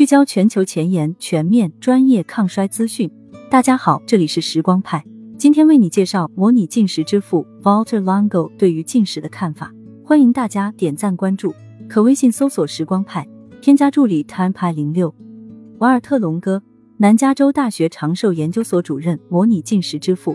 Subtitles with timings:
[0.00, 3.10] 聚焦全球前沿、全面、专业抗衰资讯。
[3.50, 5.04] 大家好，这里是时光派，
[5.36, 9.70] 今天为你介绍模拟进食之父 Walter Longo 对于进食的看法。
[10.02, 11.54] 欢迎大家点赞关注，
[11.86, 13.28] 可微信搜索“时光派”，
[13.60, 15.14] 添加助理 time 派零六。
[15.80, 16.62] 瓦尔特·龙哥，
[16.96, 20.34] 南加州大学长寿研究所主任，模拟进食之父。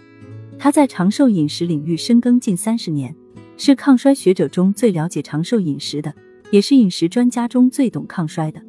[0.59, 3.15] 他在长寿饮食领域深耕近三十年，
[3.57, 6.13] 是抗衰学者中最了解长寿饮食的，
[6.51, 8.61] 也是饮食专家中最懂抗衰的。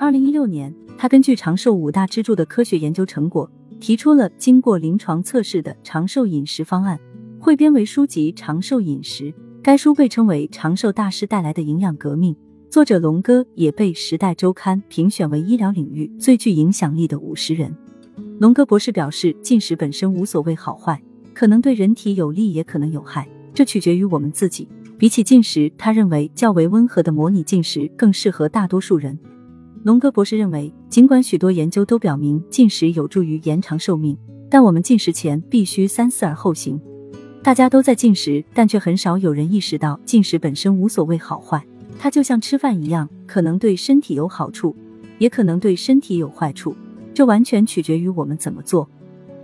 [0.00, 3.48] 二零一六年，他根据长寿五大支柱的科学研究成果，
[3.80, 6.98] 提出了经过临床测试的长寿饮食方案，
[7.38, 9.24] 汇编为书籍《长寿饮食》。
[9.62, 12.34] 该书被称为长寿大师带来的营养革命。
[12.70, 17.76] 作者龙哥也被《时代周刊》评选为医疗领域最具影响力的五十人。
[18.38, 20.98] 龙哥博士表示，进食本身无所谓好坏，
[21.34, 24.66] 可能对人体有利，也可能有害，这取决于我们自己。
[24.96, 29.18] 比起进食，他认为较为温和的模拟进食更适合大多数人。
[29.82, 34.14] 龙哥博士认为，尽管许多研究都表明进食有助于延长寿命，
[34.50, 36.78] 但我们进食前必须三思而后行。
[37.42, 41.64] 大家都在进食，但却很少有人意识到进食本身无所谓好坏。
[41.98, 44.76] 它就像吃饭一样，可能对身体有好处，
[45.16, 46.76] 也可能对身体有坏处，
[47.14, 48.86] 这完全取决于我们怎么做。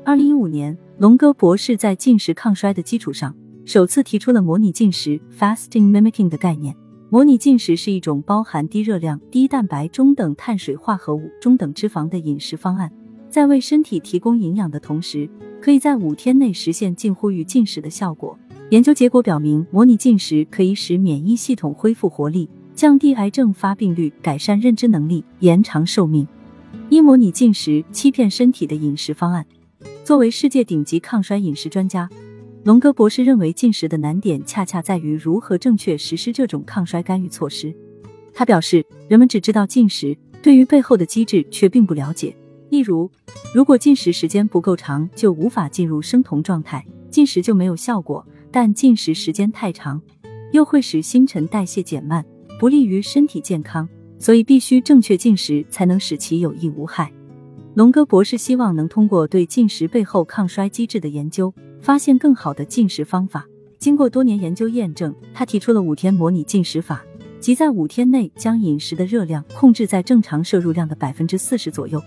[0.05, 6.77] 二零一五年，龙哥博士在进食抗衰的基础上，首次提出了模拟进食 （fasting mimicking） 的概念。
[7.09, 12.91] 模拟进食是一种包含低热量、低蛋白、中等碳水化合物、中等脂肪的饮食方案，
[13.31, 18.37] 在为身体提供营养的同时，可以在五天内实现近乎于进食的效果。
[18.71, 26.27] 研究结果表明，模拟进食可以使免疫系统恢复活力，降低癌症发病率，改善认知能力，延长寿命。
[26.91, 29.47] 一、模拟进食欺骗身体的饮食方案。
[30.03, 32.09] 作为世界顶级抗衰饮食专家。
[32.67, 37.73] 龙哥博士认为，进食的难点恰恰在于如何正确实施这种抗衰干预措施。
[38.35, 42.37] 他表示，人们只知道进食，对于背后的机制却并不了解。
[42.69, 43.09] 例如，
[43.55, 50.03] 如果进食时间不够长，就无法进入生酮状态，进食就没有效果；但进食时间太长，
[50.51, 52.27] 又会使新陈代谢减慢，
[52.59, 53.89] 不利于身体健康。
[54.19, 57.13] 所以，必须正确进食，才能使其有益无害。
[57.75, 61.55] 龙哥博士希望能通过对进食背后抗衰机制的研究。
[61.87, 63.47] 发现更好的进食方法。
[63.79, 67.01] 经过多年研究验证，他提出了五天模拟进食法，
[67.39, 72.03] 即在五天内将饮食的热量控制在正常摄入量的百分之四十左右。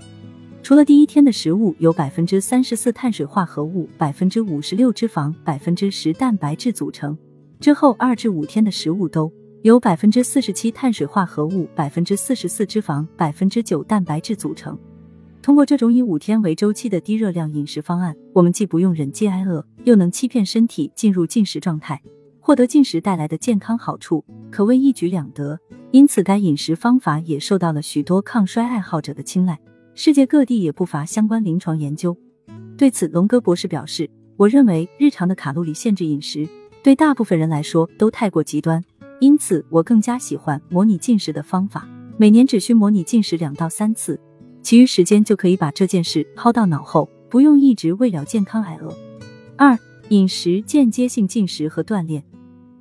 [0.62, 7.18] 除了第一天的食物由百分之三十四碳水化合物、百分之五十六脂肪、百分之十蛋白质组成，
[7.62, 14.78] 之后二至五天的食物都由百分之四十七碳水化合物、百分之四十四脂肪、百分之九蛋白质组成。
[15.42, 22.02] 通过这种以五天为周期的低热量饮食方案，我们既不用忍饥挨饿，又能欺骗身体进入进食状态，
[22.40, 25.58] 获得进食带来的健康好处，可谓一举两得。
[25.92, 29.58] 因此，该饮食方法也受到了许多抗衰爱好者的青睐。
[29.96, 32.16] 世界各地也不乏相关临床研究。
[32.78, 36.48] 对此，龙哥博士表示：“我认为日常的卡路里限制饮食
[36.84, 38.84] 对大部分人来说都太过极端，
[39.20, 41.88] 因此我更加喜欢模拟进食的方法。
[42.18, 44.20] 每年只需模拟进食两到三次。”
[44.62, 48.96] 其余时间就可以把这件事抛到脑后，不用一直为了健康挨饿。
[49.56, 49.78] 二、
[50.10, 52.24] 饮食间接性进食和锻炼。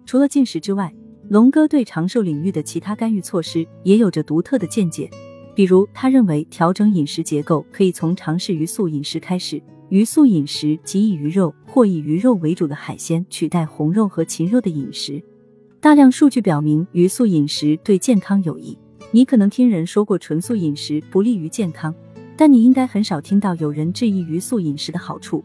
[0.05, 0.93] 除了进食之外，
[1.28, 5.11] 龙哥对长寿领域的其他干预措施也有着独特的见解。
[5.55, 9.60] 比如，他认为调整饮食结构可以从尝试鱼素饮食开始。
[9.89, 15.22] 鱼素饮食即以鱼肉或以鱼肉为主的海鲜取代红肉和禽肉的饮食。
[15.81, 18.77] 大量数据表明，鱼素饮食对健康有益。
[19.10, 21.94] 你可能听人说过纯素饮食不利于健康，
[22.36, 25.42] 但你应该很少听到有人质疑鱼素饮食的好处。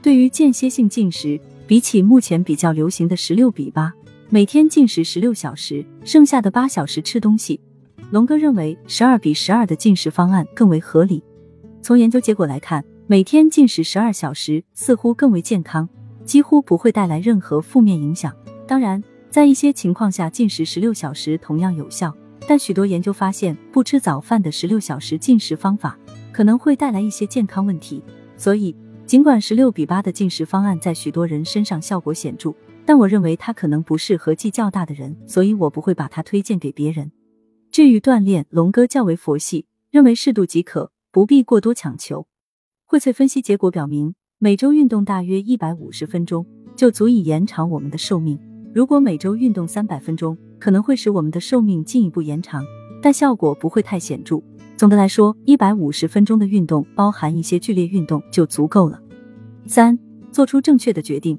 [0.00, 3.92] 对于间歇性进食，比起目前比较流行的十六比八，
[4.30, 7.60] 每天进食十六小时，剩下的八小时吃东西，
[8.10, 11.22] 龙哥认为十二比十二的进食方案更为合理。
[11.82, 15.86] 从研究结果来看，每天进食十二小时似乎更为健康，
[16.24, 18.34] 几乎不会带来任何负面影响。
[18.66, 22.14] 当然，在一些情况下，进食十六小时同样有效。
[22.46, 25.98] 但许多研究发现，不吃早饭的十六小时进食方法
[26.30, 28.02] 可能会带来一些健康问题。
[28.36, 28.74] 所以，
[29.06, 32.54] 尽管十六比八的进食方案在许多人身上效果显著，
[32.84, 37.10] 但我认为它可能不适合剂较大的人，所以我不会把它推荐给别人。
[37.70, 42.26] 至于锻炼，龙哥较为佛系，认为适度即可，不必过多强求。
[42.86, 46.46] 荟萃分析结果表明，每周运动大约一百五十分钟
[46.76, 48.38] 就足以延长我们的寿命。
[48.74, 52.64] 如果每周运动三百分钟，可能会使我们的寿命进一步延长，
[53.00, 54.42] 但效果不会太显著。
[54.76, 59.00] 总的来说，一百五十分钟的运动，包含一些剧烈运动就足够了。
[59.64, 59.96] 三、
[60.32, 61.38] 做出正确的决定。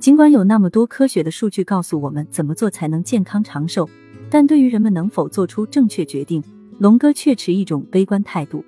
[0.00, 3.86] 尽管有那么多科学的数据告诉我们怎么做才能健康长寿，
[4.30, 6.42] 但对于人们能否做出正确决定，
[6.78, 8.64] 龙哥却持一种悲观态度。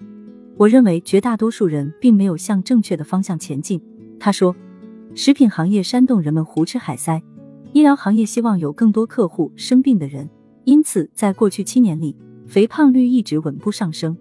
[0.59, 3.81] 我认为绝大多数人并没有向正确的方向前进。
[4.21, 4.55] 他说，
[5.15, 7.23] 食品行业煽动人们胡吃海塞，
[7.75, 10.31] 医疗行业希望有更多客户生病的人，
[10.63, 12.15] 因此在过去七年里，
[12.47, 14.17] 肥胖率一直稳步上升。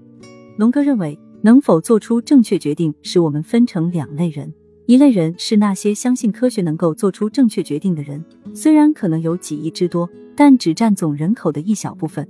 [0.58, 4.52] 龙哥认为，能否做出正确决定，使我们分成两类人。
[4.88, 12.28] 一类人是那些相信科学能够做出正确决定的人，虽然可能有几亿之多，但只占总人口的一小部分。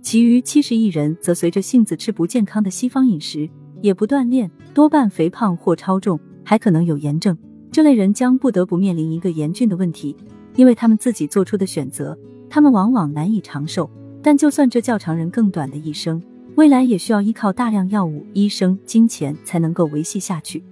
[0.00, 3.46] 其余七十亿人则随着性子吃不健康的西方饮食，
[3.82, 7.36] 也不锻炼，多半肥胖或超重，还可能有炎症。
[7.70, 10.16] 这类人将不得不面临一个严峻的问题，
[10.56, 12.18] 因为他们自己做出的选择，
[12.48, 13.90] 他们往往难以长寿。
[14.22, 16.22] 但就算这较常人更短的一生，
[16.54, 20.64] 未来也需要依靠大量药物、医生、金钱才能够维系下去。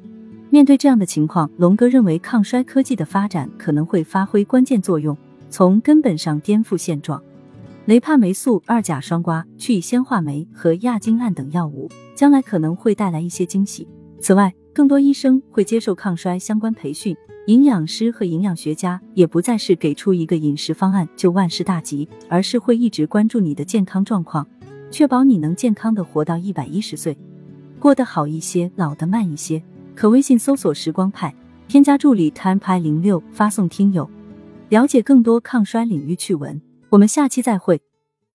[0.48, 5.16] 面对这样的情况，龙哥认为抗衰科技的发展可能会发挥关键作用，
[5.50, 7.22] 从根本上颠覆现状。
[7.86, 13.88] 雷帕霉素、二甲双胍、去乙酰化酶和亚精胺等药物将来可能会带来一些惊喜。
[14.20, 17.16] 此外，更多医生会接受抗衰相关培训，
[17.46, 24.46] 营养师和营养学家也不再是给出一个饮食方案就万事大吉，而是会一直关注你的健康状况，
[24.92, 27.18] 确保你能健康的活到一百一十岁，
[27.80, 29.60] 过得好一些，老得慢一些。
[29.96, 31.34] 可微信搜索“时光派”，
[31.66, 34.08] 添加助理 time 派零六，发送听友，
[34.68, 36.62] 了解更多抗衰领域趣闻。
[36.90, 37.82] 我们下期再会。